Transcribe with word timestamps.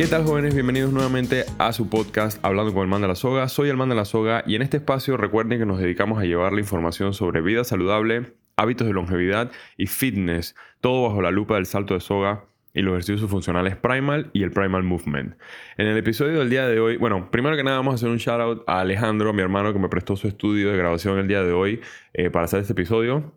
¿Qué 0.00 0.06
tal 0.06 0.24
jóvenes? 0.24 0.54
Bienvenidos 0.54 0.94
nuevamente 0.94 1.44
a 1.58 1.74
su 1.74 1.90
podcast 1.90 2.42
Hablando 2.42 2.72
con 2.72 2.84
el 2.84 2.88
Man 2.88 3.02
de 3.02 3.08
la 3.08 3.14
Soga. 3.14 3.48
Soy 3.48 3.68
el 3.68 3.76
Man 3.76 3.90
de 3.90 3.94
la 3.94 4.06
Soga 4.06 4.42
y 4.46 4.54
en 4.54 4.62
este 4.62 4.78
espacio 4.78 5.18
recuerden 5.18 5.58
que 5.58 5.66
nos 5.66 5.78
dedicamos 5.78 6.18
a 6.18 6.24
llevar 6.24 6.54
la 6.54 6.60
información 6.60 7.12
sobre 7.12 7.42
vida 7.42 7.64
saludable, 7.64 8.32
hábitos 8.56 8.86
de 8.86 8.94
longevidad 8.94 9.50
y 9.76 9.88
fitness, 9.88 10.56
todo 10.80 11.06
bajo 11.06 11.20
la 11.20 11.30
lupa 11.30 11.56
del 11.56 11.66
salto 11.66 11.92
de 11.92 12.00
soga 12.00 12.46
y 12.72 12.80
los 12.80 12.92
ejercicios 12.92 13.30
funcionales 13.30 13.76
Primal 13.76 14.30
y 14.32 14.42
el 14.42 14.52
Primal 14.52 14.84
Movement. 14.84 15.34
En 15.76 15.86
el 15.86 15.98
episodio 15.98 16.38
del 16.38 16.48
día 16.48 16.66
de 16.66 16.80
hoy, 16.80 16.96
bueno, 16.96 17.30
primero 17.30 17.54
que 17.54 17.62
nada 17.62 17.76
vamos 17.76 17.92
a 17.92 17.94
hacer 17.96 18.08
un 18.08 18.16
shout 18.16 18.40
out 18.40 18.64
a 18.66 18.80
Alejandro, 18.80 19.34
mi 19.34 19.42
hermano 19.42 19.74
que 19.74 19.78
me 19.78 19.90
prestó 19.90 20.16
su 20.16 20.28
estudio 20.28 20.70
de 20.70 20.78
grabación 20.78 21.18
el 21.18 21.28
día 21.28 21.42
de 21.42 21.52
hoy 21.52 21.82
eh, 22.14 22.30
para 22.30 22.46
hacer 22.46 22.60
este 22.60 22.72
episodio. 22.72 23.34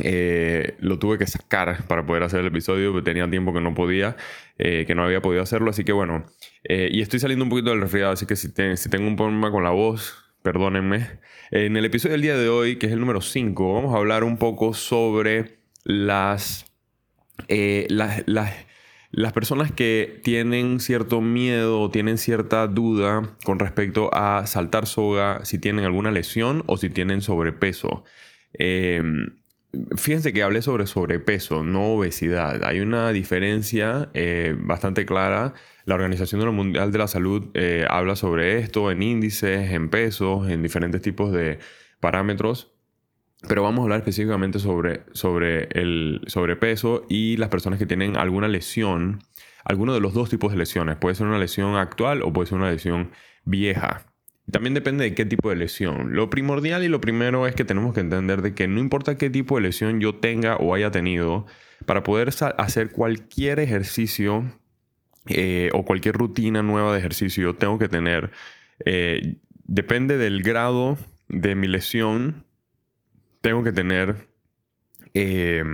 Eh, 0.00 0.76
lo 0.80 0.98
tuve 0.98 1.18
que 1.18 1.26
sacar 1.26 1.86
para 1.86 2.06
poder 2.06 2.22
hacer 2.22 2.40
el 2.40 2.46
episodio, 2.46 2.92
porque 2.92 3.04
tenía 3.04 3.28
tiempo 3.30 3.52
que 3.52 3.60
no 3.60 3.74
podía, 3.74 4.16
eh, 4.58 4.84
que 4.86 4.94
no 4.94 5.04
había 5.04 5.20
podido 5.20 5.42
hacerlo, 5.42 5.70
así 5.70 5.84
que 5.84 5.92
bueno, 5.92 6.26
eh, 6.64 6.88
y 6.90 7.00
estoy 7.00 7.20
saliendo 7.20 7.44
un 7.44 7.50
poquito 7.50 7.70
del 7.70 7.80
resfriado, 7.80 8.12
así 8.12 8.26
que 8.26 8.36
si, 8.36 8.52
tengo 8.52 9.06
un 9.06 9.16
problema 9.16 9.50
con 9.50 9.64
la 9.64 9.70
voz, 9.70 10.16
perdónenme. 10.42 11.20
En 11.50 11.76
el 11.76 11.84
episodio 11.84 12.12
del 12.12 12.22
día 12.22 12.36
de 12.36 12.48
hoy, 12.48 12.76
que 12.76 12.86
es 12.86 12.92
el 12.92 13.00
número 13.00 13.20
5, 13.20 13.74
vamos 13.74 13.94
a 13.94 13.98
hablar 13.98 14.24
un 14.24 14.36
poco 14.36 14.74
sobre 14.74 15.58
las, 15.84 16.66
las, 17.48 18.22
las, 18.26 18.66
las 19.10 19.32
personas 19.32 19.72
que 19.72 20.20
tienen 20.24 20.80
cierto 20.80 21.20
miedo 21.20 21.80
o 21.80 21.90
tienen 21.90 22.18
cierta 22.18 22.66
duda 22.66 23.36
con 23.44 23.58
respecto 23.58 24.10
a 24.12 24.46
saltar 24.46 24.86
soga, 24.86 25.44
si 25.44 25.58
tienen 25.58 25.84
alguna 25.84 26.10
lesión 26.10 26.64
o 26.66 26.76
si 26.76 26.90
tienen 26.90 27.22
sobrepeso. 27.22 28.04
Fíjense 29.96 30.32
que 30.32 30.42
hablé 30.42 30.62
sobre 30.62 30.86
sobrepeso, 30.86 31.62
no 31.62 31.94
obesidad. 31.94 32.64
Hay 32.64 32.80
una 32.80 33.10
diferencia 33.10 34.10
eh, 34.14 34.54
bastante 34.58 35.04
clara. 35.04 35.54
La 35.84 35.94
Organización 35.94 36.54
Mundial 36.54 36.92
de 36.92 36.98
la 36.98 37.08
Salud 37.08 37.50
eh, 37.54 37.86
habla 37.88 38.16
sobre 38.16 38.58
esto 38.58 38.90
en 38.90 39.02
índices, 39.02 39.70
en 39.72 39.90
pesos, 39.90 40.48
en 40.48 40.62
diferentes 40.62 41.02
tipos 41.02 41.32
de 41.32 41.58
parámetros. 42.00 42.72
Pero 43.48 43.62
vamos 43.62 43.80
a 43.80 43.82
hablar 43.82 43.98
específicamente 43.98 44.58
sobre, 44.58 45.02
sobre 45.12 45.68
el 45.78 46.22
sobrepeso 46.26 47.04
y 47.08 47.36
las 47.36 47.50
personas 47.50 47.78
que 47.78 47.86
tienen 47.86 48.16
alguna 48.16 48.48
lesión, 48.48 49.20
alguno 49.64 49.92
de 49.92 50.00
los 50.00 50.14
dos 50.14 50.30
tipos 50.30 50.52
de 50.52 50.58
lesiones. 50.58 50.96
Puede 50.96 51.16
ser 51.16 51.26
una 51.26 51.38
lesión 51.38 51.76
actual 51.76 52.22
o 52.22 52.32
puede 52.32 52.48
ser 52.48 52.58
una 52.58 52.70
lesión 52.70 53.10
vieja. 53.44 54.06
También 54.50 54.74
depende 54.74 55.04
de 55.04 55.14
qué 55.14 55.24
tipo 55.24 55.50
de 55.50 55.56
lesión. 55.56 56.14
Lo 56.14 56.30
primordial 56.30 56.84
y 56.84 56.88
lo 56.88 57.00
primero 57.00 57.46
es 57.46 57.54
que 57.54 57.64
tenemos 57.64 57.94
que 57.94 58.00
entender 58.00 58.42
de 58.42 58.54
que 58.54 58.68
no 58.68 58.78
importa 58.78 59.18
qué 59.18 59.28
tipo 59.28 59.56
de 59.56 59.62
lesión 59.62 60.00
yo 60.00 60.14
tenga 60.14 60.56
o 60.56 60.74
haya 60.74 60.90
tenido, 60.90 61.46
para 61.84 62.02
poder 62.02 62.30
hacer 62.56 62.90
cualquier 62.90 63.58
ejercicio 63.60 64.44
eh, 65.26 65.70
o 65.72 65.84
cualquier 65.84 66.14
rutina 66.14 66.62
nueva 66.62 66.92
de 66.92 67.00
ejercicio, 67.00 67.54
tengo 67.56 67.78
que 67.78 67.88
tener, 67.88 68.30
eh, 68.84 69.36
depende 69.64 70.16
del 70.16 70.42
grado 70.42 70.96
de 71.28 71.54
mi 71.56 71.66
lesión, 71.66 72.44
tengo 73.40 73.64
que 73.64 73.72
tener 73.72 74.28
eh, 75.14 75.64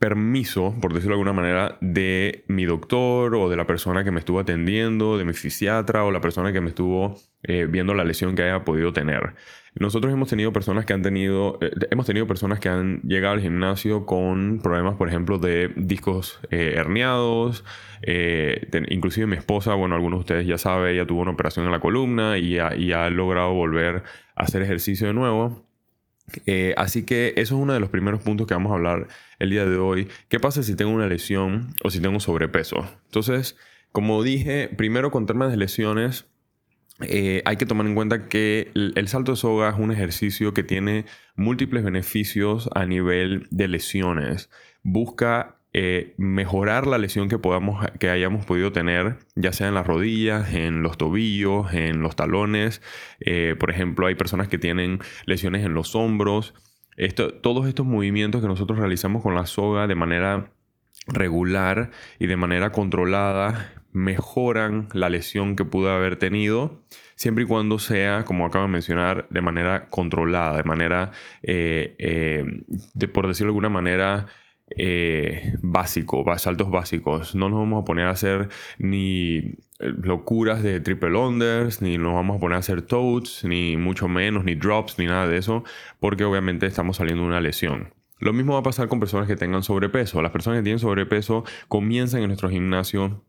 permiso, 0.00 0.74
por 0.80 0.94
decirlo 0.94 1.14
de 1.14 1.20
alguna 1.20 1.34
manera, 1.34 1.76
de 1.82 2.44
mi 2.48 2.64
doctor 2.64 3.34
o 3.34 3.50
de 3.50 3.56
la 3.56 3.66
persona 3.66 4.02
que 4.02 4.10
me 4.10 4.18
estuvo 4.18 4.40
atendiendo, 4.40 5.18
de 5.18 5.26
mi 5.26 5.34
fisiatra 5.34 6.04
o 6.04 6.10
la 6.10 6.22
persona 6.22 6.52
que 6.54 6.62
me 6.62 6.70
estuvo 6.70 7.16
eh, 7.42 7.66
viendo 7.70 7.92
la 7.92 8.02
lesión 8.02 8.34
que 8.34 8.42
haya 8.42 8.64
podido 8.64 8.94
tener. 8.94 9.34
Nosotros 9.74 10.10
hemos 10.12 10.30
tenido 10.30 10.54
personas 10.54 10.86
que 10.86 10.94
han 10.94 11.02
tenido, 11.02 11.58
eh, 11.60 11.70
hemos 11.90 12.06
tenido 12.06 12.26
personas 12.26 12.60
que 12.60 12.70
han 12.70 13.02
llegado 13.02 13.34
al 13.34 13.42
gimnasio 13.42 14.06
con 14.06 14.60
problemas, 14.62 14.96
por 14.96 15.08
ejemplo, 15.08 15.38
de 15.38 15.70
discos 15.76 16.40
eh, 16.50 16.72
herniados. 16.76 17.62
inclusive 18.88 19.26
mi 19.26 19.36
esposa, 19.36 19.74
bueno, 19.74 19.96
algunos 19.96 20.18
de 20.18 20.20
ustedes 20.20 20.46
ya 20.46 20.56
saben, 20.56 20.94
ella 20.94 21.06
tuvo 21.06 21.20
una 21.20 21.32
operación 21.32 21.66
en 21.66 21.72
la 21.72 21.80
columna 21.80 22.38
y 22.38 22.54
y 22.54 22.92
ha 22.92 23.10
logrado 23.10 23.52
volver 23.52 24.02
a 24.34 24.44
hacer 24.44 24.62
ejercicio 24.62 25.06
de 25.08 25.12
nuevo. 25.12 25.69
Eh, 26.46 26.74
así 26.76 27.04
que 27.04 27.28
eso 27.36 27.54
es 27.56 27.60
uno 27.62 27.72
de 27.72 27.80
los 27.80 27.90
primeros 27.90 28.20
puntos 28.22 28.46
que 28.46 28.54
vamos 28.54 28.72
a 28.72 28.76
hablar 28.76 29.08
el 29.38 29.50
día 29.50 29.64
de 29.66 29.76
hoy. 29.76 30.08
¿Qué 30.28 30.40
pasa 30.40 30.62
si 30.62 30.74
tengo 30.76 30.92
una 30.92 31.06
lesión 31.06 31.74
o 31.82 31.90
si 31.90 32.00
tengo 32.00 32.20
sobrepeso? 32.20 32.86
Entonces, 33.06 33.56
como 33.92 34.22
dije, 34.22 34.68
primero 34.68 35.10
con 35.10 35.26
temas 35.26 35.50
de 35.50 35.56
lesiones, 35.56 36.26
eh, 37.02 37.42
hay 37.46 37.56
que 37.56 37.66
tomar 37.66 37.86
en 37.86 37.94
cuenta 37.94 38.28
que 38.28 38.70
el, 38.74 39.08
salto 39.08 39.32
de 39.32 39.36
soga 39.36 39.70
es 39.70 39.78
un 39.78 39.90
ejercicio 39.90 40.52
que 40.52 40.62
tiene 40.62 41.06
múltiples 41.34 41.82
beneficios 41.82 42.68
a 42.74 42.84
nivel 42.84 43.46
de 43.50 43.68
lesiones. 43.68 44.50
Busca 44.82 45.59
eh, 45.72 46.14
mejorar 46.16 46.88
la 46.88 46.98
lesión 46.98 47.28
que, 47.28 47.38
podamos, 47.38 47.86
que 48.00 48.10
hayamos 48.10 48.44
podido 48.44 48.72
tener, 48.72 49.18
ya 49.36 49.52
sea 49.52 49.68
en 49.68 49.74
las 49.74 49.86
rodillas, 49.86 50.52
en 50.52 50.82
los 50.82 50.98
tobillos, 50.98 51.72
en 51.72 52.02
los 52.02 52.16
talones. 52.16 52.82
Eh, 53.20 53.54
por 53.58 53.70
ejemplo, 53.70 54.08
hay 54.08 54.16
personas 54.16 54.48
que 54.48 54.58
tienen 54.58 54.98
lesiones 55.26 55.64
en 55.64 55.74
los 55.74 55.94
hombros. 55.94 56.54
Esto, 56.96 57.32
todos 57.32 57.68
estos 57.68 57.86
movimientos 57.86 58.42
que 58.42 58.48
nosotros 58.48 58.80
realizamos 58.80 59.22
con 59.22 59.36
la 59.36 59.46
soga 59.46 59.86
de 59.86 59.94
manera 59.94 60.52
regular 61.06 61.90
y 62.18 62.26
de 62.26 62.36
manera 62.36 62.72
controlada 62.72 63.72
mejoran 63.92 64.88
la 64.92 65.08
lesión 65.08 65.54
que 65.54 65.64
pudo 65.64 65.90
haber 65.90 66.16
tenido, 66.16 66.82
siempre 67.14 67.44
y 67.44 67.46
cuando 67.46 67.78
sea, 67.78 68.24
como 68.24 68.44
acabo 68.44 68.64
de 68.66 68.72
mencionar, 68.72 69.28
de 69.30 69.40
manera 69.40 69.88
controlada, 69.88 70.56
de 70.56 70.64
manera, 70.64 71.12
eh, 71.42 72.44
de, 72.94 73.08
por 73.08 73.28
decirlo 73.28 73.52
de 73.52 73.56
alguna 73.56 73.68
manera, 73.68 74.26
eh, 74.76 75.54
básico, 75.62 76.24
saltos 76.38 76.70
básicos. 76.70 77.34
No 77.34 77.48
nos 77.48 77.58
vamos 77.60 77.82
a 77.82 77.84
poner 77.84 78.06
a 78.06 78.10
hacer 78.10 78.48
ni 78.78 79.36
eh, 79.38 79.54
locuras 80.02 80.62
de 80.62 80.80
triple 80.80 81.16
unders, 81.16 81.82
ni 81.82 81.98
nos 81.98 82.14
vamos 82.14 82.36
a 82.36 82.40
poner 82.40 82.56
a 82.56 82.60
hacer 82.60 82.82
toads, 82.82 83.44
ni 83.44 83.76
mucho 83.76 84.08
menos, 84.08 84.44
ni 84.44 84.54
drops, 84.54 84.98
ni 84.98 85.06
nada 85.06 85.26
de 85.26 85.38
eso, 85.38 85.64
porque 85.98 86.24
obviamente 86.24 86.66
estamos 86.66 86.96
saliendo 86.98 87.22
de 87.22 87.28
una 87.28 87.40
lesión. 87.40 87.92
Lo 88.18 88.32
mismo 88.32 88.52
va 88.52 88.60
a 88.60 88.62
pasar 88.62 88.88
con 88.88 89.00
personas 89.00 89.26
que 89.26 89.36
tengan 89.36 89.62
sobrepeso. 89.62 90.20
Las 90.20 90.32
personas 90.32 90.58
que 90.58 90.64
tienen 90.64 90.78
sobrepeso 90.78 91.44
comienzan 91.68 92.20
en 92.20 92.28
nuestro 92.28 92.50
gimnasio 92.50 93.24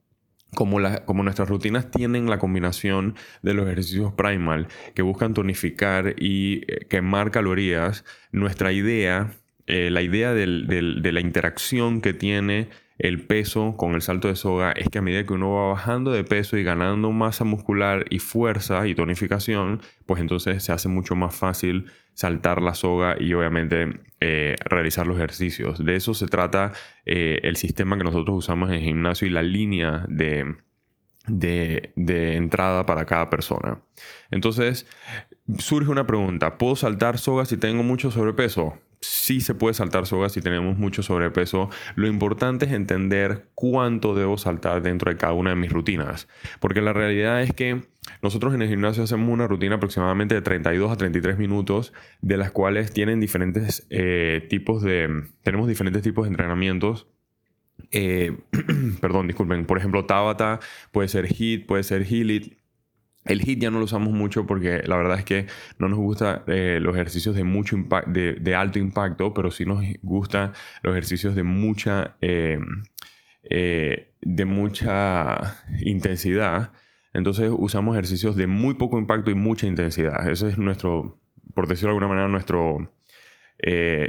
como, 0.54 0.80
como, 1.06 1.24
nuestras 1.24 1.48
rutinas 1.48 1.90
tienen 1.92 2.30
la 2.30 2.38
combinación 2.38 3.16
de 3.42 3.54
los 3.54 3.68
ejercicios 3.68 4.14
primal 4.14 4.68
que 4.94 5.02
buscan 5.02 5.34
tonificar 5.34 6.16
y 6.18 6.64
eh, 6.68 6.86
quemar 6.90 7.32
calorías, 7.32 8.04
nuestra 8.34 8.74
idea 8.74 9.41
eh, 9.68 9.90
la 9.92 10.02
idea 10.02 10.34
de 10.34 10.46
la 11.12 11.22
interacción 11.22 12.02
que 12.02 12.14
tiene 12.14 12.70
el 13.02 13.26
peso 13.26 13.74
con 13.78 13.96
el 13.96 14.04
salto 14.04 14.28
de 14.28 14.36
soga 14.36 14.74
es 14.74 14.88
que 14.90 15.00
a 15.00 15.02
medida 15.02 15.26
que 15.26 15.34
uno 15.34 15.54
va 15.54 15.70
bajando 15.70 16.12
de 16.12 16.24
peso 16.24 16.56
y 16.58 16.64
ganando 16.64 17.12
masa 17.12 17.44
muscular 17.44 18.06
y 18.12 18.20
fuerza 18.20 18.88
y 18.88 18.94
tonificación, 18.94 19.82
pues 20.06 20.22
entonces 20.22 20.64
se 20.64 20.72
hace 20.72 20.88
mucho 20.88 21.16
más 21.16 21.36
fácil 21.36 21.88
saltar 22.14 22.62
la 22.62 22.76
soga 22.76 23.16
y 23.20 23.34
obviamente 23.34 24.02
eh, 24.20 24.56
realizar 24.66 25.08
los 25.08 25.18
ejercicios. 25.18 25.84
De 25.84 25.96
eso 25.96 26.14
se 26.14 26.28
trata 26.28 26.74
eh, 27.08 27.40
el 27.42 27.56
sistema 27.56 27.98
que 27.98 28.04
nosotros 28.04 28.38
usamos 28.38 28.70
en 28.70 28.76
el 28.76 28.82
gimnasio 28.82 29.28
y 29.28 29.32
la 29.32 29.42
línea 29.42 30.06
de, 30.08 30.58
de, 31.26 32.36
entrada 32.36 32.86
para 32.86 33.06
cada 33.06 33.32
persona. 33.32 33.82
Entonces, 34.30 34.86
surge 35.58 35.90
una 35.90 36.06
pregunta, 36.06 36.60
¿puedo 36.60 36.76
saltar 36.76 37.18
soga 37.18 37.46
si 37.46 37.58
tengo 37.58 37.82
mucho 37.82 38.12
sobrepeso? 38.12 38.78
Sí 39.02 39.42
se 39.42 39.56
puede 39.56 39.74
saltar 39.74 40.06
sogas 40.06 40.32
si 40.32 40.42
tenemos 40.42 40.78
mucho 40.78 41.04
sobrepeso. 41.04 41.70
Lo 41.96 42.08
importante 42.08 42.66
es 42.66 42.72
entender 42.72 43.50
cuánto 43.56 44.16
debo 44.16 44.38
saltar 44.38 44.82
dentro 44.82 45.12
de 45.12 45.18
cada 45.18 45.34
una 45.34 45.50
de 45.50 45.56
mis 45.56 45.72
rutinas. 45.72 46.28
Porque 46.60 46.82
la 46.82 46.94
realidad 46.94 47.42
es 47.42 47.54
que 47.54 47.84
nosotros 48.22 48.54
en 48.54 48.62
el 48.62 48.70
gimnasio 48.70 49.04
hacemos 49.04 49.30
una 49.30 49.48
rutina 49.48 49.76
aproximadamente 49.76 50.36
de 50.36 50.42
32 50.42 50.92
a 50.92 50.98
33 50.98 51.38
minutos, 51.38 51.94
de 52.22 52.38
las 52.38 52.52
cuales 52.52 52.94
tienen 52.94 53.20
diferentes 53.20 53.88
eh, 53.90 54.46
tipos 54.50 54.84
de... 54.84 55.24
Tenemos 55.44 55.68
diferentes 55.68 56.04
tipos 56.04 56.26
de 56.26 56.30
entrenamientos. 56.30 57.08
Eh, 57.92 58.38
perdón, 59.02 59.28
disculpen. 59.28 59.66
Por 59.66 59.80
ejemplo, 59.80 60.06
Tabata 60.06 60.60
puede 60.92 61.08
ser 61.08 61.26
HIT, 61.26 61.66
puede 61.66 61.84
ser 61.84 62.06
HILIT 62.06 62.61
el 63.26 63.42
HIT 63.42 63.60
ya 63.60 63.72
no 63.72 63.80
lo 63.80 63.86
usamos 63.86 64.14
mucho 64.14 64.48
porque 64.48 64.82
la 64.86 64.98
verdad 64.98 65.20
es 65.20 65.26
que 65.26 65.46
no 65.78 65.88
nos 65.88 66.00
gusta 66.00 66.44
eh, 66.48 66.80
los 66.82 66.96
ejercicios 66.96 67.36
de, 67.36 67.44
mucho 67.44 67.78
de, 68.08 68.56
alto 68.56 68.80
impacto, 68.80 69.34
pero 69.34 69.52
sí 69.52 69.66
nos 69.66 69.84
gusta 70.02 70.54
los 70.82 70.94
ejercicios 70.94 71.36
de 71.36 71.44
mucha, 71.44 72.16
eh, 72.22 72.60
eh, 73.44 74.14
de 74.22 74.46
mucha 74.46 75.64
intensidad. 75.82 76.72
Entonces 77.14 77.52
usamos 77.56 77.96
ejercicios 77.96 78.36
de 78.36 78.48
muy 78.48 78.74
poco 78.76 78.98
impacto 78.98 79.30
y 79.30 79.36
mucha 79.36 79.68
intensidad. 79.68 80.28
Ese 80.30 80.50
es 80.50 80.58
nuestro, 80.58 81.20
por 81.54 81.68
decirlo 81.68 81.90
de 81.90 81.98
alguna 81.98 82.08
manera, 82.08 82.28
nuestro 82.28 82.94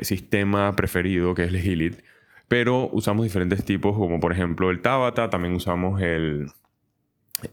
sistema 0.00 0.74
preferido, 0.74 1.34
que 1.34 1.44
es 1.44 1.48
el 1.48 1.60
HILIT. 1.60 2.02
Pero 2.48 2.88
usamos 2.92 3.24
diferentes 3.24 3.64
tipos, 3.64 3.94
como 3.96 4.20
por 4.20 4.32
ejemplo 4.32 4.70
el 4.70 4.80
Tabata, 4.80 5.28
también 5.28 5.54
usamos 5.54 6.00
el... 6.00 6.46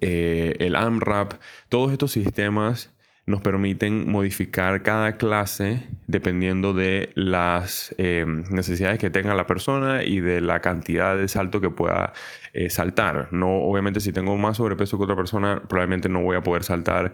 Eh, 0.02 0.56
el 0.60 0.76
AMRAP, 0.76 1.34
todos 1.70 1.92
estos 1.92 2.12
sistemas 2.12 2.94
nos 3.26 3.42
permiten 3.42 4.10
modificar 4.12 4.82
cada 4.82 5.18
clase 5.18 5.88
dependiendo 6.08 6.74
de 6.74 7.12
las 7.14 7.94
eh, 8.00 8.26
necesidades 8.50 8.98
que 8.98 9.12
tenga 9.12 9.36
la 9.36 9.46
persona 9.46 10.04
y 10.04 10.20
de 10.20 10.42
la 10.42 10.62
cantidad 10.62 11.16
de 11.16 11.28
salto 11.28 11.62
que 11.62 11.70
pueda 11.70 12.14
eh, 12.54 12.72
saltar. 12.72 13.28
No, 13.32 13.62
obviamente 13.62 14.00
si 14.00 14.12
tengo 14.12 14.36
más 14.38 14.58
sobrepeso 14.58 14.98
que 14.98 15.04
otra 15.04 15.16
persona, 15.16 15.62
probablemente 15.68 16.10
no 16.10 16.22
voy 16.22 16.38
a 16.38 16.42
poder 16.42 16.64
saltar 16.64 17.14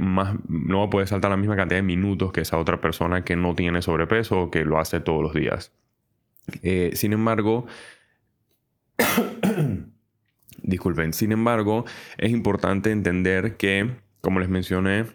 más, 0.00 0.34
no 0.48 0.78
voy 0.78 0.86
a 0.88 0.90
poder 0.90 1.06
saltar 1.06 1.30
la 1.30 1.36
misma 1.36 1.54
cantidad 1.54 1.78
de 1.78 1.84
minutos 1.84 2.32
que 2.32 2.40
esa 2.40 2.58
otra 2.58 2.80
persona 2.80 3.22
que 3.22 3.36
no 3.36 3.54
tiene 3.54 3.80
sobrepeso 3.80 4.40
o 4.40 4.50
que 4.50 4.64
lo 4.64 4.80
hace 4.80 4.98
todos 4.98 5.22
los 5.22 5.34
días. 5.34 5.70
sin 6.94 7.12
embargo, 7.12 7.66
disculpen, 10.62 11.12
sin 11.12 11.32
embargo, 11.32 11.84
es 12.18 12.30
importante 12.30 12.90
entender 12.90 13.56
que, 13.56 13.90
como 14.20 14.40
les 14.40 14.48
mencioné, 14.48 15.06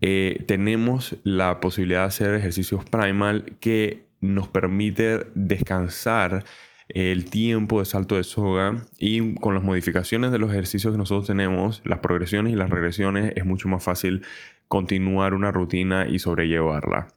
eh, 0.00 0.44
tenemos 0.46 1.16
la 1.22 1.60
posibilidad 1.60 2.00
de 2.00 2.06
hacer 2.06 2.34
ejercicios 2.34 2.84
primal 2.84 3.56
que 3.60 4.06
nos 4.20 4.48
permite 4.48 5.26
descansar 5.34 6.44
el 6.88 7.30
tiempo 7.30 7.78
de 7.78 7.86
salto 7.86 8.16
de 8.16 8.24
soga 8.24 8.84
y 8.98 9.34
con 9.36 9.54
las 9.54 9.62
modificaciones 9.62 10.32
de 10.32 10.38
los 10.38 10.50
ejercicios 10.50 10.92
que 10.92 10.98
nosotros 10.98 11.26
tenemos, 11.26 11.80
las 11.84 12.00
progresiones 12.00 12.52
y 12.52 12.56
las 12.56 12.70
regresiones, 12.70 13.32
es 13.36 13.44
mucho 13.44 13.68
más 13.68 13.82
fácil 13.82 14.22
continuar 14.68 15.34
una 15.34 15.50
rutina 15.50 16.06
y 16.08 16.18
sobrellevarla. 16.18 17.08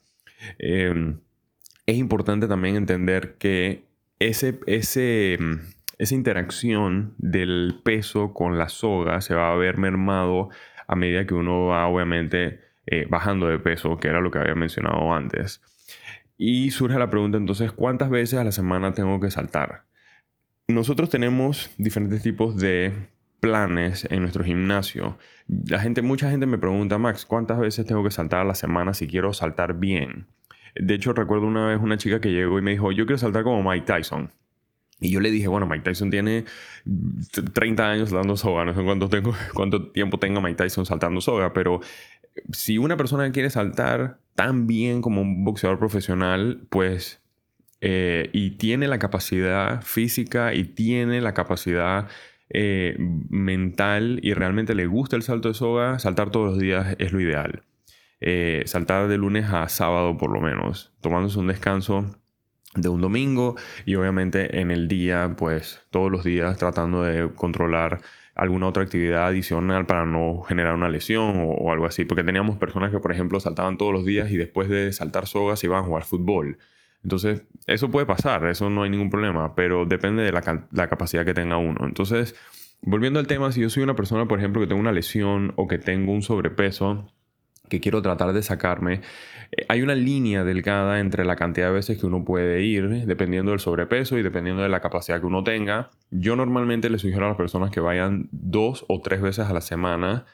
Em, 0.59 1.19
es 1.85 1.97
importante 1.97 2.47
también 2.47 2.75
entender 2.75 3.35
que 3.37 3.83
ese, 4.19 4.59
ese, 4.67 5.37
esa 5.97 6.15
interacción 6.15 7.13
del 7.17 7.79
peso 7.83 8.33
con 8.33 8.57
la 8.57 8.69
soga 8.69 9.21
se 9.21 9.33
va 9.33 9.51
a 9.51 9.55
ver 9.55 9.77
mermado 9.77 10.49
a 10.87 10.95
medida 10.95 11.25
que 11.25 11.33
uno 11.33 11.67
va 11.67 11.87
obviamente 11.87 12.61
eh, 12.85 13.05
bajando 13.09 13.47
de 13.47 13.59
peso, 13.59 13.97
que 13.97 14.07
era 14.07 14.21
lo 14.21 14.31
que 14.31 14.39
había 14.39 14.55
mencionado 14.55 15.13
antes. 15.13 15.61
Y 16.37 16.71
surge 16.71 16.97
la 16.99 17.09
pregunta 17.09 17.37
entonces, 17.37 17.71
¿cuántas 17.71 18.09
veces 18.09 18.39
a 18.39 18.43
la 18.43 18.51
semana 18.51 18.93
tengo 18.93 19.19
que 19.19 19.31
saltar? 19.31 19.83
Nosotros 20.67 21.09
tenemos 21.09 21.71
diferentes 21.77 22.21
tipos 22.21 22.57
de 22.57 22.93
planes 23.39 24.07
en 24.09 24.21
nuestro 24.21 24.43
gimnasio. 24.43 25.17
La 25.47 25.79
gente, 25.79 26.01
mucha 26.01 26.29
gente 26.29 26.45
me 26.45 26.57
pregunta, 26.57 26.97
Max, 26.97 27.25
¿cuántas 27.25 27.59
veces 27.59 27.85
tengo 27.85 28.03
que 28.03 28.11
saltar 28.11 28.41
a 28.41 28.45
la 28.45 28.55
semana 28.55 28.93
si 28.93 29.07
quiero 29.07 29.33
saltar 29.33 29.75
bien? 29.79 30.27
De 30.75 30.93
hecho, 30.93 31.13
recuerdo 31.13 31.47
una 31.47 31.67
vez 31.67 31.79
una 31.81 31.97
chica 31.97 32.21
que 32.21 32.31
llegó 32.31 32.59
y 32.59 32.61
me 32.61 32.71
dijo, 32.71 32.91
yo 32.91 33.05
quiero 33.05 33.17
saltar 33.17 33.43
como 33.43 33.67
Mike 33.69 33.85
Tyson. 33.85 34.29
Y 34.99 35.11
yo 35.11 35.19
le 35.19 35.29
dije, 35.29 35.47
bueno, 35.47 35.67
Mike 35.67 35.83
Tyson 35.83 36.09
tiene 36.09 36.45
30 37.53 37.89
años 37.89 38.09
saltando 38.09 38.35
soga, 38.35 38.65
no 38.65 38.73
sé 38.73 38.83
cuánto, 38.83 39.09
tengo, 39.09 39.33
cuánto 39.53 39.91
tiempo 39.91 40.17
tenga 40.17 40.41
Mike 40.41 40.55
Tyson 40.55 40.85
saltando 40.85 41.21
soga, 41.21 41.53
pero 41.53 41.81
si 42.51 42.77
una 42.77 42.97
persona 42.97 43.31
quiere 43.31 43.49
saltar 43.49 44.19
tan 44.35 44.65
bien 44.67 45.01
como 45.01 45.21
un 45.21 45.43
boxeador 45.43 45.77
profesional, 45.77 46.65
pues, 46.69 47.21
eh, 47.81 48.29
y 48.33 48.51
tiene 48.51 48.87
la 48.87 48.97
capacidad 48.97 49.81
física 49.83 50.53
y 50.53 50.63
tiene 50.63 51.21
la 51.21 51.33
capacidad 51.33 52.07
eh, 52.49 52.95
mental 53.29 54.19
y 54.23 54.33
realmente 54.33 54.73
le 54.73 54.87
gusta 54.87 55.15
el 55.15 55.21
salto 55.21 55.49
de 55.49 55.53
soga, 55.53 55.99
saltar 55.99 56.31
todos 56.31 56.51
los 56.51 56.59
días 56.59 56.95
es 56.97 57.11
lo 57.11 57.21
ideal. 57.21 57.63
Eh, 58.19 58.63
saltar 58.65 59.07
de 59.07 59.17
lunes 59.17 59.45
a 59.51 59.69
sábado 59.69 60.17
por 60.17 60.31
lo 60.31 60.41
menos, 60.41 60.91
tomándose 61.01 61.37
un 61.37 61.47
descanso 61.47 62.17
de 62.77 62.89
un 62.89 63.01
domingo 63.01 63.55
y 63.85 63.95
obviamente 63.95 64.59
en 64.59 64.71
el 64.71 64.87
día, 64.87 65.35
pues 65.37 65.81
todos 65.89 66.11
los 66.11 66.23
días 66.23 66.57
tratando 66.57 67.03
de 67.03 67.29
controlar 67.33 67.99
alguna 68.37 68.67
otra 68.67 68.83
actividad 68.83 69.27
adicional 69.27 69.85
para 69.87 70.05
no 70.05 70.43
generar 70.43 70.75
una 70.75 70.89
lesión 70.89 71.35
o, 71.37 71.71
algo 71.71 71.87
así. 71.87 72.05
Porque 72.05 72.23
teníamos 72.23 72.57
personas 72.57 72.91
que, 72.91 72.99
por 72.99 73.11
ejemplo, 73.11 73.39
saltaban 73.39 73.77
todos 73.77 73.91
los 73.91 74.05
días 74.05 74.31
y 74.31 74.37
después 74.37 74.69
de 74.69 74.93
saltar 74.93 75.27
sogas 75.27 75.63
iban 75.63 75.79
a 75.79 75.83
jugar 75.83 76.03
fútbol. 76.03 76.59
Entonces, 77.03 77.43
eso 77.65 77.89
puede 77.89 78.05
pasar, 78.05 78.45
eso 78.45 78.69
no 78.69 78.83
hay 78.83 78.89
ningún 78.89 79.09
problema, 79.09 79.55
pero 79.55 79.85
depende 79.85 80.23
de 80.23 80.31
la, 80.31 80.67
la 80.71 80.87
capacidad 80.87 81.25
que 81.25 81.33
tenga 81.33 81.57
uno. 81.57 81.85
Entonces, 81.85 82.35
volviendo 82.81 83.19
al 83.19 83.27
tema, 83.27 83.51
si 83.51 83.61
yo 83.61 83.69
soy 83.69 83.83
una 83.83 83.95
persona, 83.95 84.27
por 84.27 84.39
ejemplo, 84.39 84.61
que 84.61 84.67
tengo 84.67 84.81
una 84.81 84.91
lesión 84.91 85.53
o 85.55 85.67
que 85.67 85.79
tengo 85.79 86.11
un 86.11 86.21
sobrepeso, 86.21 87.11
que 87.69 87.79
quiero 87.79 88.01
tratar 88.01 88.33
de 88.33 88.43
sacarme, 88.43 89.01
eh, 89.51 89.65
hay 89.69 89.81
una 89.81 89.95
línea 89.95 90.43
delgada 90.43 90.99
entre 90.99 91.25
la 91.25 91.35
cantidad 91.35 91.67
de 91.67 91.73
veces 91.73 91.97
que 91.97 92.05
uno 92.05 92.23
puede 92.23 92.63
ir, 92.63 93.05
dependiendo 93.05 93.51
del 93.51 93.59
sobrepeso 93.59 94.17
y 94.17 94.23
dependiendo 94.23 94.63
de 94.63 94.69
la 94.69 94.79
capacidad 94.79 95.19
que 95.19 95.25
uno 95.25 95.43
tenga. 95.43 95.89
Yo 96.11 96.35
normalmente 96.35 96.89
le 96.89 96.99
sugiero 96.99 97.25
a 97.25 97.29
las 97.29 97.37
personas 97.37 97.71
que 97.71 97.79
vayan 97.79 98.29
dos 98.31 98.85
o 98.87 99.01
tres 99.01 99.21
veces 99.21 99.47
a 99.47 99.53
la 99.53 99.61
semana, 99.61 100.25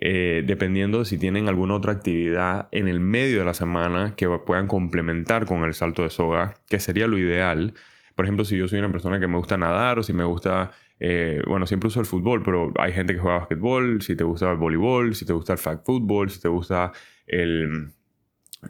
eh, 0.00 0.42
dependiendo 0.46 1.00
de 1.00 1.04
si 1.04 1.18
tienen 1.18 1.48
alguna 1.48 1.74
otra 1.74 1.92
actividad 1.92 2.68
en 2.72 2.88
el 2.88 3.00
medio 3.00 3.40
de 3.40 3.44
la 3.44 3.54
semana 3.54 4.14
que 4.16 4.28
puedan 4.46 4.66
complementar 4.66 5.46
con 5.46 5.64
el 5.64 5.74
salto 5.74 6.02
de 6.02 6.10
soga, 6.10 6.54
que 6.68 6.80
sería 6.80 7.06
lo 7.06 7.18
ideal. 7.18 7.74
Por 8.14 8.24
ejemplo, 8.24 8.44
si 8.44 8.56
yo 8.56 8.68
soy 8.68 8.78
una 8.78 8.92
persona 8.92 9.20
que 9.20 9.26
me 9.26 9.36
gusta 9.36 9.56
nadar 9.56 9.98
o 9.98 10.02
si 10.02 10.12
me 10.12 10.24
gusta 10.24 10.72
eh, 11.02 11.42
bueno, 11.46 11.66
siempre 11.66 11.88
uso 11.88 11.98
el 12.00 12.06
fútbol, 12.06 12.42
pero 12.42 12.72
hay 12.78 12.92
gente 12.92 13.14
que 13.14 13.20
juega 13.20 13.38
básquetbol, 13.38 14.02
si 14.02 14.14
te 14.14 14.22
gusta 14.22 14.50
el 14.50 14.58
voleibol, 14.58 15.14
si 15.14 15.24
te 15.24 15.32
gusta 15.32 15.54
el 15.54 15.58
flag 15.58 15.82
football, 15.82 16.30
si 16.30 16.40
te 16.40 16.48
gusta 16.48 16.92
el... 17.26 17.92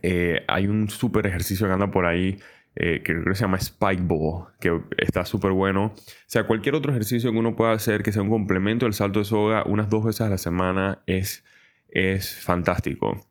Eh, 0.03 0.45
hay 0.47 0.69
un 0.69 0.89
súper 0.89 1.27
ejercicio 1.27 1.67
que 1.67 1.73
anda 1.73 1.91
por 1.91 2.07
ahí 2.07 2.39
eh, 2.77 3.03
que 3.03 3.13
creo 3.13 3.25
que 3.25 3.35
se 3.35 3.41
llama 3.41 3.57
Spike 3.57 4.03
Ball, 4.05 4.47
que 4.61 4.81
está 4.97 5.25
súper 5.25 5.51
bueno. 5.51 5.87
O 5.87 6.03
sea, 6.27 6.47
cualquier 6.47 6.77
otro 6.77 6.93
ejercicio 6.93 7.33
que 7.33 7.39
uno 7.39 7.57
pueda 7.57 7.73
hacer 7.73 8.05
que 8.05 8.13
sea 8.13 8.23
un 8.23 8.31
complemento 8.31 8.87
del 8.87 8.95
salto 8.95 9.19
de 9.19 9.25
soga 9.25 9.65
unas 9.67 9.91
dos 9.91 10.05
veces 10.05 10.21
a 10.21 10.29
la 10.29 10.39
semana 10.39 11.03
es, 11.07 11.45
es 11.89 12.37
fantástico. 12.37 13.27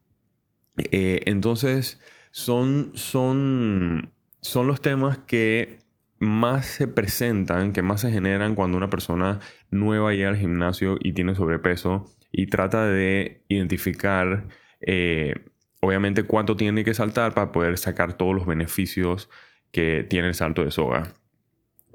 entonces, 0.75 2.01
son, 2.31 2.91
son, 2.95 4.11
son 4.41 4.67
los 4.67 4.81
temas 4.81 5.19
que 5.19 5.79
más 6.19 6.65
se 6.65 6.87
presentan, 6.87 7.71
que 7.73 7.81
más 7.81 8.01
se 8.01 8.11
generan 8.11 8.55
cuando 8.55 8.77
una 8.77 8.89
persona 8.89 9.39
nueva 9.71 10.13
llega 10.13 10.29
al 10.29 10.37
gimnasio 10.37 10.97
y 10.99 11.13
tiene 11.13 11.35
sobrepeso 11.35 12.05
y 12.31 12.47
trata 12.47 12.85
de 12.85 13.43
identificar, 13.47 14.47
eh, 14.81 15.33
obviamente, 15.81 16.23
cuánto 16.23 16.55
tiene 16.55 16.83
que 16.83 16.93
saltar 16.93 17.33
para 17.33 17.51
poder 17.51 17.77
sacar 17.77 18.13
todos 18.13 18.35
los 18.35 18.45
beneficios 18.45 19.29
que 19.71 20.05
tiene 20.07 20.27
el 20.27 20.35
salto 20.35 20.63
de 20.63 20.71
soga. 20.71 21.13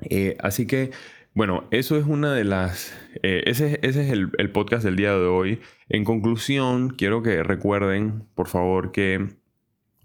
Eh, 0.01 0.37
así 0.41 0.67
que, 0.67 0.91
bueno, 1.35 1.65
eso 1.71 1.97
es 1.97 2.07
una 2.07 2.33
de 2.35 2.45
las... 2.45 2.97
Eh, 3.23 3.43
ese, 3.47 3.79
ese, 3.83 4.07
es 4.07 4.11
el, 4.11 4.31
el 4.39 4.51
podcast 4.51 4.85
del 4.85 4.97
día 4.97 5.13
de 5.13 5.27
hoy. 5.27 5.61
En 5.89 6.05
conclusión, 6.05 6.91
quiero 6.91 7.23
que 7.23 7.43
recuerden, 7.43 8.27
por 8.35 8.49
favor, 8.49 8.91
que 8.91 9.29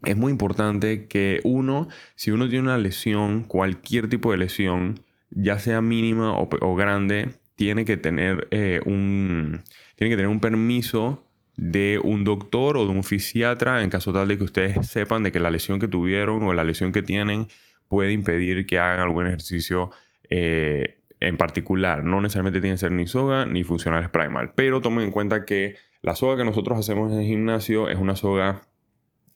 es 0.03 0.18
muy 0.18 0.32
importante 0.32 1.08
que 1.08 1.41
uno, 1.44 1.88
si 2.15 2.32
uno 2.32 2.48
tiene 2.48 2.63
una 2.63 2.77
lesión, 2.77 3.44
cualquier 3.44 4.10
tipo 4.10 4.32
de 4.32 4.38
lesión, 4.38 5.01
ya 5.32 5.60
sea 5.60 5.82
mínima 5.82 6.38
o, 6.38 6.75
grande, 6.75 7.29
tiene 7.56 7.86
que 7.86 7.98
tener 7.98 8.48
eh, 8.51 8.82
un 8.86 9.62
tiene 9.96 10.12
que 10.12 10.15
tener 10.15 10.29
un 10.29 10.39
permiso 10.39 11.24
de 11.58 12.00
un 12.01 12.24
doctor 12.24 12.77
o 12.77 12.86
de 12.86 12.91
un 12.91 13.03
fisiatra 13.03 13.84
en 13.84 13.89
caso 13.89 14.13
tal 14.13 14.29
de 14.29 14.38
que 14.38 14.46
ustedes 14.46 14.88
sepan 14.88 15.24
de 15.24 15.34
que 15.34 15.41
la 15.41 15.51
lesión 15.51 15.77
que 15.77 15.89
tuvieron 15.89 16.41
o 16.44 16.53
la 16.53 16.63
lesión 16.63 16.94
que 16.94 17.01
tienen 17.01 17.48
puede 17.89 18.13
impedir 18.13 18.65
que 18.65 18.79
hagan 18.79 19.01
algún 19.01 19.27
ejercicio 19.27 19.91
eh, 20.29 21.00
en 21.20 21.36
particular. 21.36 22.06
No 22.06 22.22
necesariamente 22.22 22.62
tiene 22.62 22.75
que 22.75 22.79
ser 22.79 22.91
ni 22.94 23.08
soga 23.08 23.46
ni 23.46 23.65
funcionales 23.65 24.10
primal, 24.10 24.53
pero 24.56 24.79
tomen 24.79 25.06
en 25.06 25.12
cuenta 25.12 25.44
que 25.44 25.75
la 26.01 26.15
soga 26.15 26.38
que 26.38 26.46
nosotros 26.46 26.79
hacemos 26.79 27.12
en 27.12 27.20
el 27.20 27.25
gimnasio 27.25 27.89
es 27.89 27.98
una 27.98 28.15
soga 28.15 28.62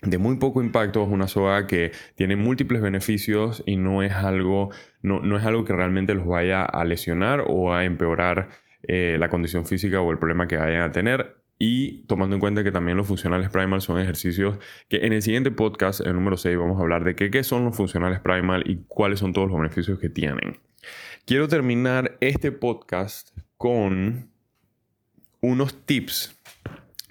de 0.04 0.18
muy 0.18 0.38
poco 0.38 0.62
impacto, 0.62 1.04
es 1.04 1.10
una 1.10 1.28
soga 1.28 1.68
que 1.68 1.92
tiene 2.16 2.36
múltiples 2.36 2.82
beneficios 2.82 3.64
y 3.66 3.78
no 3.78 4.04
es 4.04 4.14
algo, 4.14 4.70
no, 5.02 5.38
es 5.38 5.44
algo 5.46 5.66
que 5.66 5.74
realmente 5.74 6.14
los 6.14 6.26
vaya 6.26 6.64
a 6.64 6.84
lesionar 6.86 7.46
o 7.48 7.74
a 7.74 7.86
empeorar 7.86 8.50
eh, 8.84 9.18
la 9.20 9.30
condición 9.30 9.66
física 9.66 10.02
o 10.02 10.12
el 10.12 10.18
problema 10.18 10.48
que 10.48 10.58
vayan 10.58 10.82
a 10.82 10.92
tener. 10.92 11.38
Y 11.60 12.06
tomando 12.08 12.36
en 12.36 12.40
cuenta 12.42 12.64
que 12.64 12.72
también 12.72 12.98
los 12.98 13.08
funcionales 13.08 13.50
primal 13.50 13.82
son 13.82 14.00
ejercicios 14.00 14.58
que 14.90 15.06
en 15.06 15.14
el 15.14 15.22
siguiente 15.22 15.52
podcast, 15.52 16.02
el 16.02 16.14
número 16.14 16.36
6, 16.36 16.58
vamos 16.58 16.78
a 16.78 16.82
hablar 16.82 17.04
de 17.04 17.16
qué 17.16 17.44
son 17.44 17.64
los 17.64 17.76
funcionales 17.78 18.20
primal 18.20 18.64
y 18.66 18.84
cuáles 18.88 19.20
son 19.20 19.32
todos 19.32 19.50
los 19.50 19.60
beneficios 19.60 20.00
que 20.00 20.10
tienen. 20.10 20.60
Quiero 21.26 21.48
terminar 21.48 22.18
este 22.20 22.52
podcast 22.52 23.30
con 23.56 24.30
unos 25.40 25.86
tips 25.86 26.43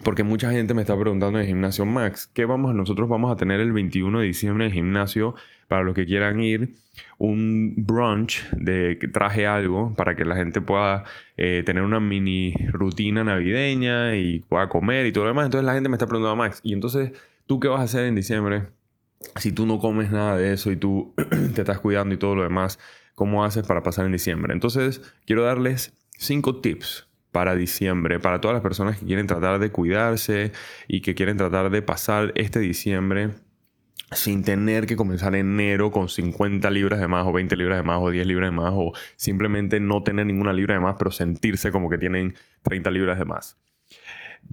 porque 0.03 0.23
mucha 0.25 0.51
gente 0.51 0.75
me 0.75 0.83
está 0.83 0.99
preguntando 0.99 1.39
en 1.39 1.45
el 1.45 1.49
gimnasio 1.49 1.87
Max, 1.87 2.29
¿qué 2.33 2.45
vamos? 2.45 2.75
Nosotros 2.75 3.09
vamos 3.09 3.33
a 3.33 3.37
tener 3.37 3.61
el 3.61 3.73
21 3.73 4.21
de 4.21 4.27
diciembre 4.27 4.65
en 4.65 4.71
el 4.71 4.75
gimnasio 4.75 5.35
para 5.69 5.83
los 5.85 5.95
que 5.95 6.05
quieran 6.05 6.41
ir, 6.41 6.75
un 7.19 7.75
brunch 7.77 8.49
de 8.51 8.97
traje 9.13 9.47
algo 9.47 9.95
para 9.95 10.15
que 10.15 10.25
la 10.25 10.37
gente 10.37 10.61
pueda 10.61 11.05
eh, 11.37 11.63
tener 11.65 11.83
una 11.83 12.01
mini 12.01 12.53
rutina 12.73 13.25
navideña 13.25 14.17
y 14.17 14.41
pueda 14.41 14.69
comer 14.69 15.07
y 15.07 15.13
todo 15.13 15.25
lo 15.25 15.31
demás. 15.31 15.47
Entonces 15.47 15.65
la 15.65 15.75
gente 15.75 15.89
me 15.89 15.97
está 15.97 16.07
preguntando, 16.07 16.37
Max, 16.37 16.61
¿y 16.63 16.75
entonces 16.75 17.13
tú 17.47 17.61
qué 17.61 17.69
vas 17.69 17.81
a 17.81 17.85
hacer 17.85 18.05
en 18.05 18.15
diciembre? 18.15 18.67
Si 19.37 19.53
tú 19.53 19.67
no 19.67 19.79
comes 19.79 20.11
nada 20.11 20.37
de 20.37 20.53
eso 20.53 20.71
y 20.73 20.77
tú 20.77 21.15
te 21.55 21.63
estás 21.63 21.79
cuidando 21.79 22.15
y 22.15 22.19
todo 22.19 22.35
lo 22.35 22.43
demás, 22.43 22.79
¿cómo 23.15 23.45
haces 23.45 23.67
para 23.67 23.83
pasar 23.83 24.05
en 24.07 24.13
diciembre? 24.13 24.53
Entonces 24.53 25.01
quiero 25.25 25.45
darles 25.45 25.97
cinco 26.19 26.61
tips 26.61 27.09
para 27.33 27.57
diciembre, 27.57 28.21
para 28.21 28.41
todas 28.41 28.55
las 28.55 28.63
personas 28.63 28.99
que 28.99 29.07
quieren 29.07 29.27
tratar 29.27 29.59
de 29.59 29.71
cuidarse 29.71 30.53
y 30.87 31.01
que 31.01 31.15
quieren 31.15 31.37
tratar 31.37 31.71
de 31.71 31.83
pasar 31.83 32.33
este 32.37 32.61
diciembre 32.61 33.31
sin 34.13 34.45
tener 34.45 34.87
que 34.87 34.97
comenzar 34.97 35.35
enero 35.35 35.91
con 35.91 36.09
50 36.09 36.71
libras 36.71 37.01
de 37.01 37.09
más 37.09 37.27
o 37.27 37.33
20 37.33 37.57
libras 37.57 37.79
de 37.79 37.83
más 37.83 37.99
o 38.01 38.11
10 38.11 38.27
libras 38.27 38.51
de 38.51 38.57
más 38.57 38.73
o 38.75 38.93
simplemente 39.17 39.81
no 39.81 40.03
tener 40.03 40.27
ninguna 40.27 40.53
libra 40.53 40.75
de 40.75 40.81
más 40.81 40.97
pero 40.99 41.11
sentirse 41.11 41.73
como 41.73 41.89
que 41.89 41.99
tienen 41.99 42.35
30 42.63 42.91
libras 42.91 43.19
de 43.19 43.25
más. 43.25 43.59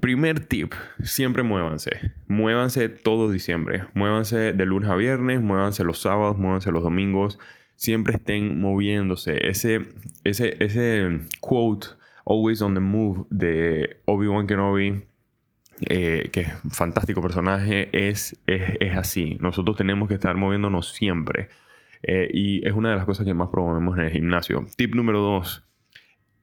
Primer 0.01 0.39
tip, 0.39 0.73
siempre 1.03 1.43
muévanse. 1.43 2.13
Muévanse 2.27 2.87
todo 2.87 3.29
diciembre. 3.31 3.85
Muévanse 3.93 4.53
de 4.53 4.65
lunes 4.65 4.89
a 4.89 4.95
viernes, 4.95 5.41
muévanse 5.41 5.83
los 5.83 5.99
sábados, 5.99 6.37
muévanse 6.37 6.71
los 6.71 6.83
domingos. 6.83 7.37
Siempre 7.75 8.15
estén 8.15 8.61
moviéndose. 8.61 9.49
Ese, 9.49 9.87
ese, 10.23 10.55
ese 10.63 11.19
quote, 11.41 11.87
Always 12.29 12.61
on 12.61 12.75
the 12.75 12.79
Move, 12.79 13.25
de 13.31 14.01
Obi-Wan 14.05 14.45
Kenobi, 14.45 15.03
eh, 15.81 16.29
que 16.31 16.41
es 16.41 16.53
un 16.63 16.69
fantástico 16.69 17.23
personaje, 17.23 17.89
es, 17.91 18.39
es, 18.45 18.95
así. 18.95 19.37
Nosotros 19.41 19.75
tenemos 19.75 20.07
que 20.07 20.13
estar 20.13 20.35
moviéndonos 20.35 20.93
siempre. 20.93 21.49
Eh, 22.03 22.29
y 22.31 22.67
es 22.67 22.73
una 22.73 22.91
de 22.91 22.97
las 22.97 23.05
cosas 23.05 23.25
que 23.25 23.33
más 23.33 23.49
promovemos 23.49 23.97
en 23.97 24.05
el 24.05 24.11
gimnasio. 24.11 24.67
Tip 24.77 24.93
número 24.93 25.21
dos, 25.21 25.67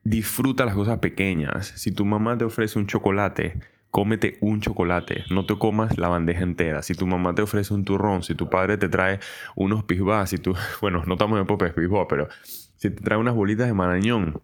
disfruta 0.03 0.65
las 0.65 0.75
cosas 0.75 0.99
pequeñas. 0.99 1.69
Si 1.77 1.93
tu 1.93 2.05
mamá 2.05 2.37
te 2.37 2.45
ofrece 2.45 2.81
un 2.81 2.89
chocolate, 2.89 3.61
cómete 3.93 4.39
un 4.41 4.61
chocolate, 4.61 5.23
no 5.31 5.47
te 5.47 5.57
comas 5.57 5.97
la 5.99 6.09
bandeja 6.09 6.43
entera. 6.43 6.83
Si 6.83 6.95
tu 6.95 7.07
mamá 7.07 7.33
te 7.37 7.43
ofrece 7.43 7.73
un 7.73 7.85
turrón, 7.85 8.25
si 8.25 8.35
tu 8.35 8.51
padre 8.51 8.77
te 8.77 8.89
trae 8.89 9.21
unos 9.55 9.85
pisbás, 9.85 10.31
si 10.31 10.39
tú, 10.39 10.57
bueno, 10.81 11.05
no 11.07 11.15
estamos 11.15 11.39
en 11.39 11.47
popes 11.47 11.73
pisbás, 11.75 12.07
pero 12.09 12.27
si 12.43 12.91
te 12.91 13.03
trae 13.03 13.19
unas 13.19 13.37
bolitas 13.37 13.69
de 13.69 13.73
marañón, 13.73 14.43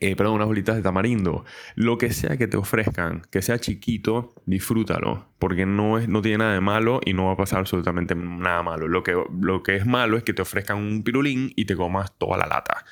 eh, 0.00 0.16
perdón, 0.16 0.34
unas 0.34 0.46
bolitas 0.46 0.76
de 0.76 0.82
tamarindo, 0.82 1.44
lo 1.74 1.98
que 1.98 2.12
sea 2.12 2.36
que 2.36 2.46
te 2.46 2.56
ofrezcan, 2.56 3.22
que 3.30 3.42
sea 3.42 3.58
chiquito, 3.58 4.34
disfrútalo, 4.46 5.26
porque 5.38 5.66
no, 5.66 5.98
es, 5.98 6.08
no 6.08 6.22
tiene 6.22 6.38
nada 6.38 6.54
de 6.54 6.60
malo 6.60 7.00
y 7.04 7.12
no 7.12 7.26
va 7.26 7.32
a 7.32 7.36
pasar 7.36 7.60
absolutamente 7.60 8.14
nada 8.14 8.62
malo. 8.62 8.88
Lo 8.88 9.02
que, 9.02 9.16
lo 9.40 9.62
que 9.62 9.76
es 9.76 9.86
malo 9.86 10.16
es 10.16 10.22
que 10.22 10.32
te 10.32 10.42
ofrezcan 10.42 10.78
un 10.78 11.02
pirulín 11.02 11.52
y 11.56 11.64
te 11.64 11.76
comas 11.76 12.12
toda 12.18 12.36
la 12.38 12.46
lata. 12.46 12.84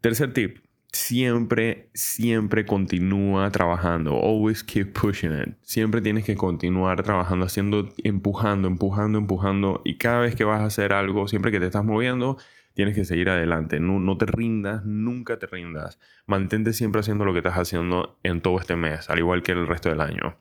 Tercer 0.00 0.32
tip, 0.32 0.58
siempre, 0.92 1.90
siempre 1.94 2.64
continúa 2.66 3.50
trabajando. 3.50 4.12
Always 4.14 4.64
keep 4.64 4.92
pushing 4.92 5.32
it. 5.32 5.56
Siempre 5.62 6.00
tienes 6.00 6.24
que 6.24 6.36
continuar 6.36 7.02
trabajando, 7.02 7.46
haciendo, 7.46 7.88
empujando, 8.02 8.68
empujando, 8.68 9.18
empujando. 9.18 9.82
Y 9.84 9.96
cada 9.96 10.20
vez 10.20 10.34
que 10.34 10.44
vas 10.44 10.60
a 10.60 10.66
hacer 10.66 10.92
algo, 10.92 11.28
siempre 11.28 11.52
que 11.52 11.60
te 11.60 11.66
estás 11.66 11.84
moviendo, 11.84 12.38
tienes 12.76 12.94
que 12.94 13.06
seguir 13.06 13.30
adelante. 13.30 13.80
No, 13.80 13.98
no, 13.98 14.18
te 14.18 14.26
rindas, 14.26 14.84
nunca 14.84 15.38
te 15.38 15.46
rindas. 15.46 15.98
Mantente 16.26 16.74
siempre 16.74 17.00
haciendo 17.00 17.24
lo 17.24 17.32
que 17.32 17.38
estás 17.38 17.54
haciendo 17.54 18.18
en 18.22 18.42
todo 18.42 18.60
este 18.60 18.76
mes, 18.76 19.08
al 19.08 19.18
igual 19.18 19.42
que 19.42 19.52
el 19.52 19.66
resto 19.66 19.88
del 19.88 20.02
año. 20.02 20.36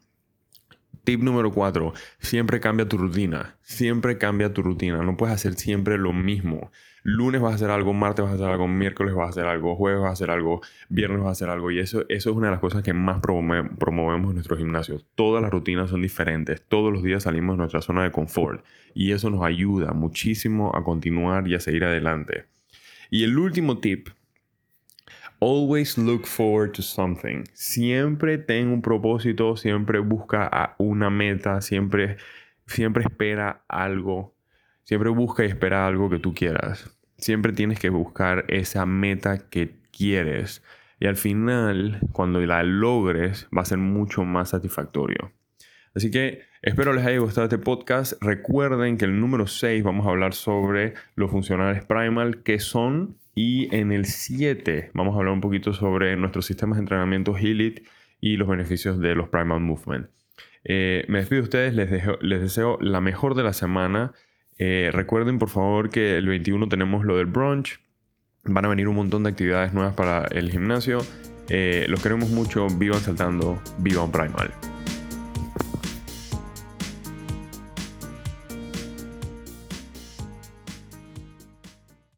Tip 1.06 1.22
número 1.22 1.52
4. 1.52 1.94
Siempre 2.20 2.60
cambia 2.60 2.90
tu 2.90 2.98
rutina. 2.98 3.56
Siempre 3.62 4.18
cambia 4.18 4.54
tu 4.54 4.64
rutina. 4.64 5.02
No 5.02 5.16
puedes 5.16 5.34
hacer 5.34 5.54
siempre 5.54 5.98
lo 5.98 6.12
mismo. 6.12 6.72
Lunes 7.08 7.40
vas 7.40 7.52
a 7.52 7.56
hacer 7.56 7.70
algo, 7.70 7.94
martes 7.94 8.26
vas 8.26 8.32
a 8.32 8.36
hacer 8.36 8.48
algo, 8.48 8.68
miércoles 8.68 9.14
vas 9.14 9.28
a 9.28 9.30
hacer 9.30 9.46
algo, 9.46 9.76
jueves 9.76 10.02
vas 10.02 10.10
a 10.10 10.14
hacer 10.14 10.32
algo, 10.32 10.62
viernes 10.90 11.20
vas 11.20 11.28
a 11.28 11.32
hacer 11.34 11.50
algo. 11.50 11.70
Y 11.70 11.78
eso, 11.78 12.04
eso 12.10 12.32
es 12.32 12.36
una 12.36 12.48
de 12.48 12.52
las 12.54 12.60
cosas 12.60 12.82
que 12.82 12.94
más 12.94 13.22
promovemos 13.22 14.30
en 14.30 14.34
nuestros 14.34 14.58
gimnasios. 14.58 15.06
Todas 15.14 15.44
las 15.44 15.52
rutinas 15.52 15.92
son 15.92 16.02
diferentes. 16.02 16.64
Todos 16.68 16.92
los 16.92 17.04
días 17.04 17.22
salimos 17.22 17.58
de 17.58 17.60
nuestra 17.60 17.84
zona 17.84 18.04
de 18.04 18.12
confort. 18.12 18.66
Y 18.96 19.12
eso 19.12 19.30
nos 19.30 19.44
ayuda 19.44 19.94
muchísimo 19.94 20.76
a 20.76 20.84
continuar 20.84 21.48
y 21.48 21.54
a 21.54 21.60
seguir 21.60 21.84
adelante. 21.84 22.46
Y 23.12 23.24
el 23.24 23.38
último 23.38 23.78
tip 23.78 24.10
Always 25.40 25.98
look 25.98 26.26
forward 26.26 26.72
to 26.72 26.82
something. 26.82 27.44
Siempre 27.54 28.40
ten 28.40 28.70
un 28.70 28.82
propósito, 28.82 29.56
siempre 29.58 30.00
busca 30.00 30.76
una 30.80 31.12
meta, 31.12 31.62
siempre, 31.62 32.18
siempre 32.66 33.04
espera 33.04 33.64
algo. 33.68 34.35
Siempre 34.86 35.10
busca 35.10 35.44
y 35.44 35.48
espera 35.48 35.86
algo 35.86 36.10
que 36.10 36.20
tú 36.20 36.34
quieras. 36.34 36.98
Siempre 37.18 37.52
tienes 37.52 37.80
que 37.80 37.90
buscar 37.90 38.46
esa 38.48 38.86
meta 38.86 39.50
que 39.50 39.76
quieres. 39.92 40.64
Y 41.00 41.08
al 41.08 41.18
final, 41.18 42.00
cuando 42.14 42.40
la 42.40 42.64
logres, 42.64 43.48
va 43.56 43.64
a 43.64 43.66
ser 43.66 43.80
mucho 43.80 44.24
más 44.24 44.52
satisfactorio. 44.52 45.32
Así 45.94 46.12
que 46.12 46.44
espero 46.62 46.94
les 46.94 47.06
haya 47.06 47.20
gustado 47.20 47.46
este 47.46 47.58
podcast. 47.58 48.14
Recuerden 48.22 48.98
que 48.98 49.06
el 49.06 49.20
número 49.20 49.48
6 49.48 49.84
vamos 49.84 50.06
a 50.08 50.10
hablar 50.10 50.34
sobre 50.34 50.94
los 51.16 51.32
funcionales 51.32 51.84
primal, 51.84 52.44
que 52.44 52.60
son 52.60 53.18
y 53.34 53.76
en 53.76 53.92
el 53.92 54.06
7 54.06 54.92
vamos 54.94 55.16
a 55.16 55.20
hablar 55.20 55.34
un 55.34 55.42
poquito 55.42 55.74
sobre 55.74 56.16
nuestros 56.16 56.46
sistemas 56.46 56.78
de 56.78 56.84
entrenamiento 56.84 57.36
HEALIT 57.36 57.86
y 58.22 58.38
los 58.38 58.48
beneficios 58.48 59.00
de 59.00 59.14
los 59.14 59.30
Primal 59.30 59.60
Movement. 59.60 60.08
Eh, 60.64 61.06
me 61.08 61.20
despido 61.20 61.42
de 61.42 61.44
ustedes, 61.44 61.74
les, 61.76 62.42
deseo 62.42 62.78
la 62.82 63.02
mejor 63.02 63.36
de 63.36 63.44
la 63.44 63.54
semana. 63.54 64.14
Eh, 64.58 64.90
recuerden 64.94 65.40
por 65.40 65.50
favor 65.50 65.90
que 65.90 66.18
el 66.18 66.28
21 66.28 66.68
tenemos 66.70 67.06
lo 67.06 67.18
del 67.18 67.26
brunch. 67.26 67.80
Van 68.44 68.66
a 68.66 68.68
venir 68.68 68.88
un 68.88 68.96
montón 68.96 69.24
de 69.24 69.30
actividades 69.30 69.74
nuevas 69.74 69.94
para 69.94 70.26
el 70.26 70.52
gimnasio. 70.52 71.00
Eh, 71.50 71.86
los 71.90 72.02
queremos 72.02 72.30
mucho. 72.30 72.68
Vivan 72.68 73.02
saltando. 73.02 73.62
Vivan 73.80 74.12
Primal. 74.12 74.52